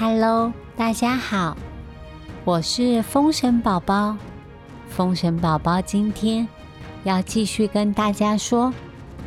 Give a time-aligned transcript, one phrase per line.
[0.00, 1.58] Hello，大家好，
[2.46, 4.16] 我是风神宝宝。
[4.88, 6.48] 风神宝宝今天
[7.04, 8.72] 要继续跟大家说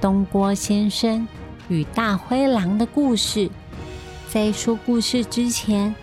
[0.02, 1.28] 东郭先生
[1.68, 3.52] 与大灰狼的故事。
[4.28, 5.94] 在说故事之前，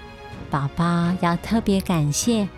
[0.52, 2.48] 宝宝要特别感谢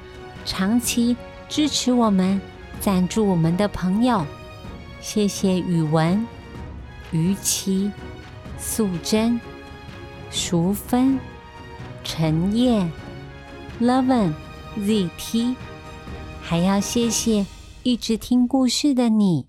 [0.45, 1.16] 长期
[1.49, 2.38] 支持我们、
[2.79, 4.27] 赞助我们的朋友，
[5.01, 6.27] 谢谢宇文、
[7.10, 7.91] 于琪、
[8.59, 9.41] 素贞、
[10.30, 11.19] 淑芬。
[12.05, 12.91] 陈燕、
[13.80, 15.55] ，Levin，ZT，
[16.41, 17.47] 还要谢谢
[17.83, 19.47] 一直听故事的你。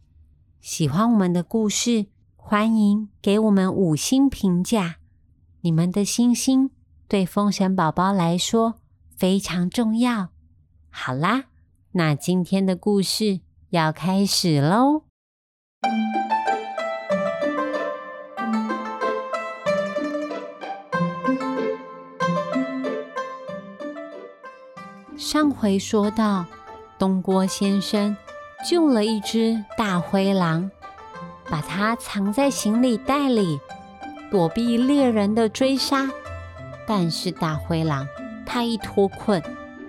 [0.61, 4.97] 喜欢我们的故事，欢迎给我们五星评价。
[5.61, 6.69] 你们的星星
[7.07, 8.75] 对风神宝宝来说
[9.17, 10.29] 非常重要。
[10.89, 11.45] 好啦，
[11.93, 13.41] 那今天的故事
[13.71, 15.03] 要开始喽。
[25.33, 26.45] 上回说到，
[26.99, 28.15] 东郭先生
[28.69, 30.69] 救了一只大灰狼，
[31.49, 33.59] 把它藏在行李袋里，
[34.29, 36.07] 躲避猎人的追杀。
[36.85, 38.07] 但是大灰狼
[38.45, 39.41] 他一脱困，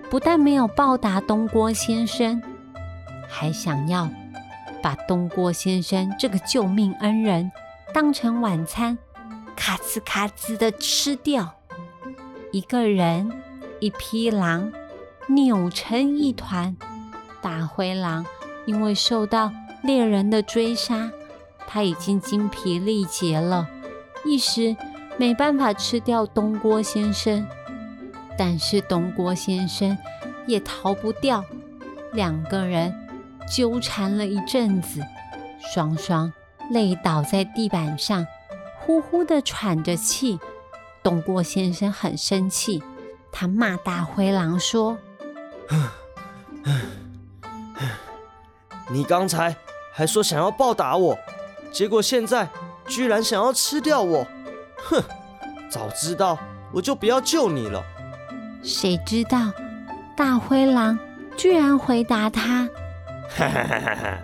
[0.09, 2.41] 不但没有报答东郭先生，
[3.29, 4.09] 还想要
[4.81, 7.51] 把东郭先生这个救命恩人
[7.93, 8.97] 当成晚餐，
[9.55, 11.53] 咔哧咔哧的吃掉。
[12.51, 13.31] 一个人，
[13.79, 14.73] 一匹狼。
[15.27, 16.77] 扭成一团，
[17.41, 18.25] 大灰狼
[18.65, 21.11] 因为受到猎人的追杀，
[21.67, 23.67] 他已经精疲力竭了，
[24.23, 24.75] 一时
[25.17, 27.45] 没办法吃掉东郭先生。
[28.37, 29.97] 但是东郭先生
[30.45, 31.43] 也逃不掉，
[32.13, 32.93] 两个人
[33.51, 35.01] 纠缠了一阵子，
[35.73, 36.31] 双双
[36.69, 38.27] 累倒在地板上，
[38.79, 40.39] 呼呼的喘着气。
[41.01, 42.83] 东郭先生很生气，
[43.31, 44.97] 他骂大灰狼说。
[48.89, 49.55] 你刚才
[49.91, 51.17] 还说想要报答我，
[51.71, 52.47] 结果现在
[52.87, 54.25] 居然想要吃掉我！
[54.77, 55.03] 哼，
[55.69, 56.37] 早知道
[56.71, 57.83] 我就不要救你了。
[58.61, 59.51] 谁知道
[60.15, 60.97] 大灰狼
[61.35, 62.69] 居然回答他
[63.35, 64.17] ：“哈哈哈哈哈，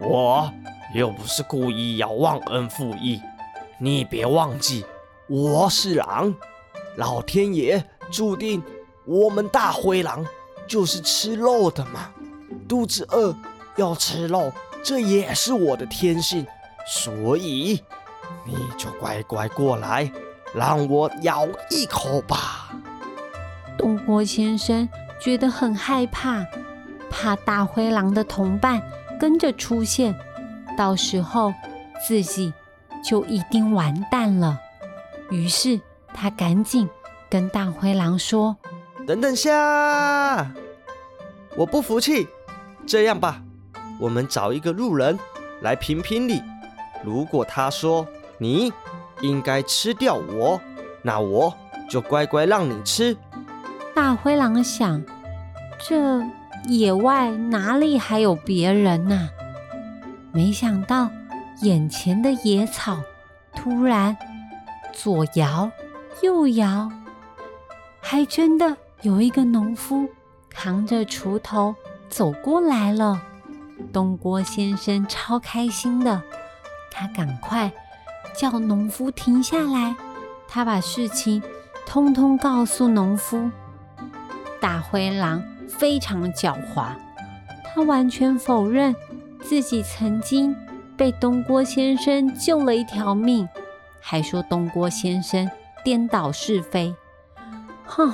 [0.00, 0.52] 我
[0.94, 3.20] 又不是故意要忘恩负义，
[3.78, 4.84] 你别忘记
[5.26, 6.34] 我是狼，
[6.96, 8.62] 老天爷注定
[9.04, 10.24] 我们大灰狼。”
[10.68, 12.10] 就是吃肉的嘛，
[12.68, 13.34] 肚子饿
[13.76, 14.52] 要吃肉，
[14.82, 16.46] 这也是我的天性，
[16.86, 17.82] 所以
[18.44, 20.12] 你就乖乖过来，
[20.54, 22.68] 让我咬一口吧。
[23.78, 26.44] 东郭先生觉得很害怕，
[27.10, 28.82] 怕大灰狼的同伴
[29.18, 30.14] 跟着出现，
[30.76, 31.54] 到时候
[32.06, 32.52] 自己
[33.02, 34.60] 就一定完蛋了。
[35.30, 35.80] 于是
[36.12, 36.88] 他赶紧
[37.30, 38.56] 跟大灰狼说。
[39.08, 40.52] 等等下，
[41.56, 42.28] 我不服气。
[42.86, 43.40] 这样吧，
[43.98, 45.18] 我们找一个路人
[45.62, 46.42] 来评评理。
[47.02, 48.70] 如果他说你
[49.22, 50.60] 应该吃掉我，
[51.00, 51.54] 那我
[51.88, 53.16] 就乖乖让你吃。
[53.94, 55.02] 大灰狼想：
[55.78, 56.22] 这
[56.66, 59.30] 野外哪里还有别人呐？
[60.32, 61.08] 没想到
[61.62, 63.00] 眼前的野草
[63.56, 64.14] 突然
[64.92, 65.70] 左摇
[66.20, 66.92] 右摇，
[68.02, 68.76] 还真的。
[69.02, 70.08] 有一个农夫
[70.50, 71.72] 扛着锄头
[72.08, 73.22] 走过来了，
[73.92, 76.20] 东郭先生超开心的，
[76.90, 77.70] 他赶快
[78.34, 79.94] 叫农夫停下来，
[80.48, 81.40] 他把事情
[81.86, 83.48] 通通告诉农夫。
[84.60, 86.88] 大灰狼非常狡猾，
[87.64, 88.96] 他完全否认
[89.40, 90.56] 自己曾经
[90.96, 93.48] 被东郭先生救了一条命，
[94.00, 95.48] 还说东郭先生
[95.84, 96.92] 颠倒是非，
[97.84, 98.12] 哼。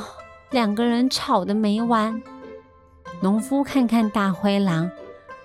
[0.54, 2.22] 两个人吵得没完。
[3.20, 4.88] 农夫看看大灰狼，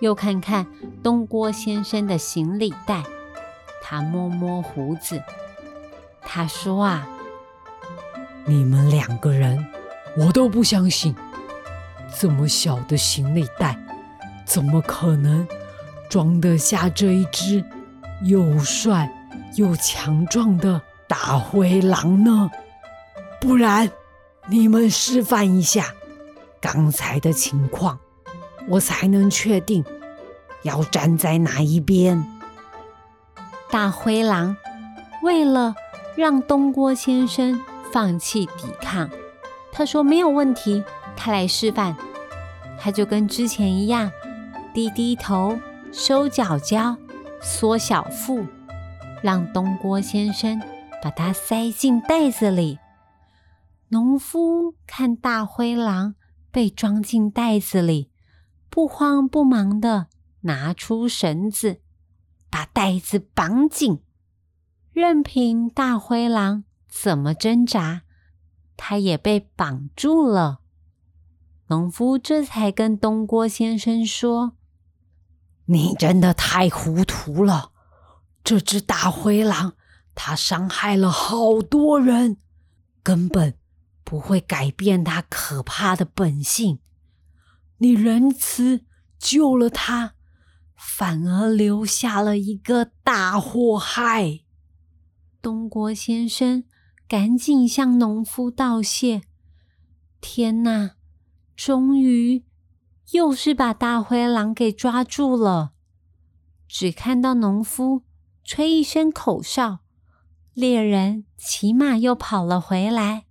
[0.02, 0.68] 又看看
[1.02, 3.02] 东郭先生的行李袋，
[3.82, 5.20] 他摸摸胡子，
[6.22, 7.08] 他说：“啊，
[8.46, 9.66] 你们两个人，
[10.16, 11.16] 我都不相信，
[12.16, 13.76] 这么小的行李袋，
[14.46, 15.48] 怎么可能
[16.08, 17.66] 装得下这一只
[18.22, 19.12] 又帅
[19.56, 22.52] 又强壮的大灰狼呢？
[23.42, 23.90] 不然。”
[24.52, 25.94] 你们示范一下
[26.60, 28.00] 刚才的情况，
[28.68, 29.86] 我才能确定
[30.64, 32.26] 要站在哪一边。
[33.70, 34.58] 大灰狼
[35.22, 35.76] 为了
[36.16, 37.62] 让东郭先生
[37.92, 39.08] 放弃抵抗，
[39.72, 40.84] 他说没有问题，
[41.16, 41.96] 他来示范。
[42.80, 44.12] 他就跟之前一样，
[44.74, 45.60] 低低头、
[45.92, 46.96] 收脚脚、
[47.40, 48.46] 缩小腹，
[49.22, 50.60] 让东郭先生
[51.04, 52.80] 把它塞进袋子里。
[53.92, 56.14] 农夫看大灰狼
[56.52, 58.12] 被装进袋子里，
[58.70, 60.08] 不慌不忙的
[60.42, 61.82] 拿出绳子，
[62.52, 64.02] 把袋子绑紧，
[64.92, 68.04] 任凭大灰狼怎么挣扎，
[68.78, 70.60] 他也被绑住了。
[71.70, 74.54] 农夫这才跟东郭先生说
[75.66, 77.72] ：“你真的太糊涂了，
[78.44, 79.74] 这只大灰狼，
[80.14, 82.38] 它伤害了好多人，
[83.02, 83.56] 根本……”
[84.10, 86.80] 不会改变他可怕的本性。
[87.78, 88.84] 你仁慈
[89.20, 90.16] 救了他，
[90.76, 94.40] 反而留下了一个大祸害。
[95.44, 96.64] 东郭先生
[97.08, 99.22] 赶紧向农夫道谢。
[100.20, 100.96] 天哪，
[101.56, 102.44] 终于
[103.12, 105.74] 又是把大灰狼给抓住了！
[106.68, 108.02] 只看到农夫
[108.44, 109.82] 吹一声口哨，
[110.56, 113.28] 猎人骑马又跑了回来。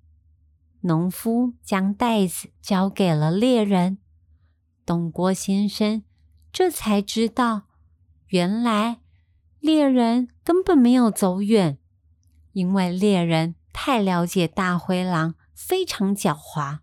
[0.83, 3.99] 农夫将袋子交给了猎人，
[4.87, 6.05] 东郭先生
[6.53, 7.63] 这才知道，
[8.29, 9.01] 原来
[9.59, 11.79] 猎人根本没有走远，
[12.53, 16.79] 因为猎人太了解大灰狼，非常狡猾。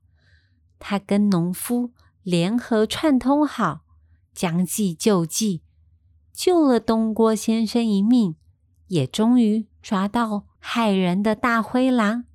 [0.77, 3.85] 他跟农夫联合串通好，
[4.33, 5.63] 将计就计，
[6.33, 8.35] 救了东郭先生一命，
[8.87, 12.25] 也终于抓到害人的大灰狼，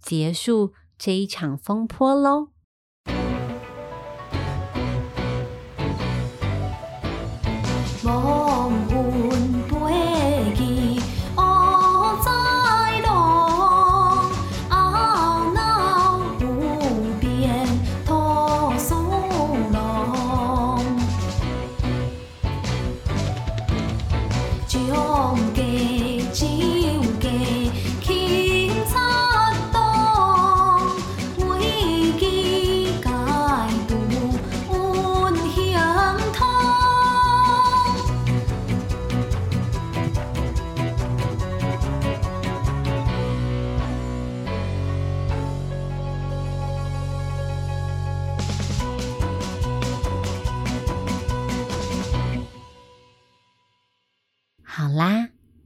[0.00, 0.74] 结束。
[0.98, 2.53] 这一场风波喽。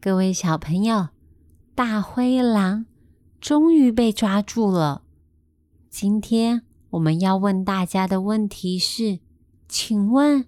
[0.09, 1.09] 各位小朋友，
[1.75, 2.87] 大灰狼
[3.43, 5.03] 终于被抓住了。
[5.91, 9.19] 今天我们要问大家的问题是：
[9.69, 10.47] 请问，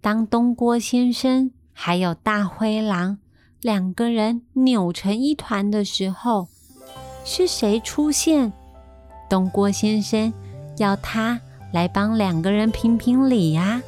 [0.00, 3.18] 当东郭先生还有大灰狼
[3.60, 6.46] 两个人扭成一团的时候，
[7.24, 8.52] 是谁出现？
[9.28, 10.32] 东郭先生
[10.78, 11.40] 要他
[11.72, 13.82] 来帮两个人评评理呀？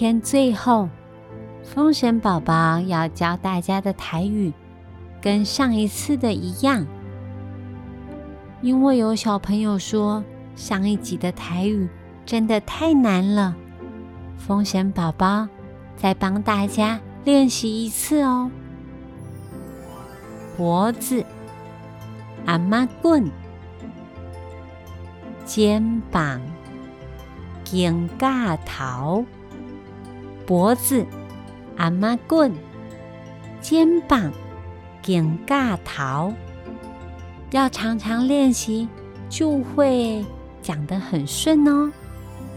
[0.00, 0.88] 天最后，
[1.62, 4.50] 风神宝宝要教大家的台语，
[5.20, 6.86] 跟上一次的一样。
[8.62, 10.24] 因为有小朋友说
[10.56, 11.86] 上一集的台语
[12.24, 13.54] 真的太难了，
[14.38, 15.46] 风神宝宝
[15.98, 18.50] 再帮大家练习一次哦。
[20.56, 21.22] 脖子，
[22.46, 23.30] 阿妈棍，
[25.44, 26.40] 肩膀，
[27.64, 29.26] 肩胛头。
[30.50, 31.06] 脖子，
[31.76, 32.50] 阿妈棍；
[33.60, 34.32] 肩膀，
[35.00, 36.34] 肩胛头。
[37.52, 38.88] 要常常练习，
[39.28, 40.26] 就会
[40.60, 41.92] 讲得很顺哦。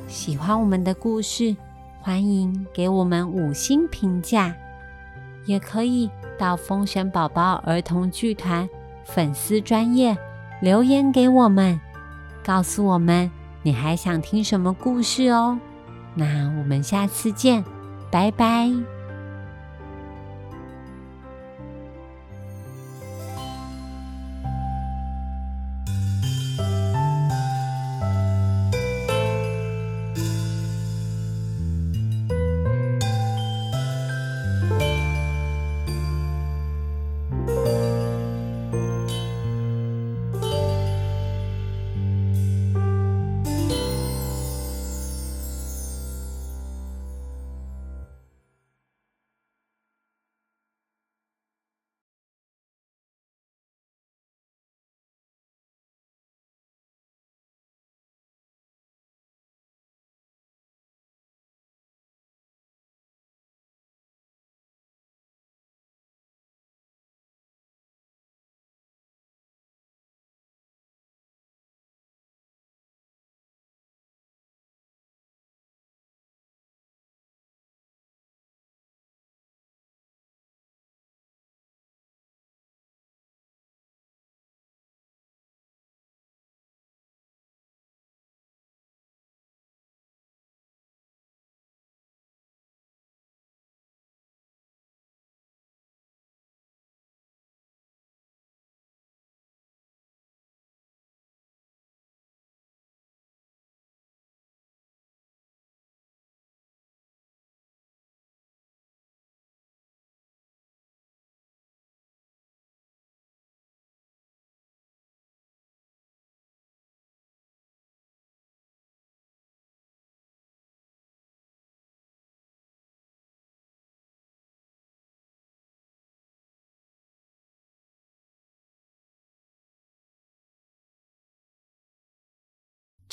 [0.07, 1.55] 喜欢我们的故事，
[2.01, 4.55] 欢迎给我们五星评价，
[5.45, 8.67] 也可以到风神宝宝儿童剧团
[9.05, 10.17] 粉丝专业
[10.63, 11.79] 留言给我们，
[12.43, 13.29] 告诉我们
[13.61, 15.59] 你还想听什么故事哦。
[16.15, 17.63] 那我们下次见。
[18.13, 19.02] 拜拜。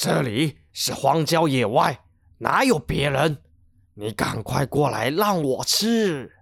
[0.03, 2.01] 这里是荒郊野外，
[2.39, 3.37] 哪有别人？
[3.93, 6.33] 你赶快过来让我吃！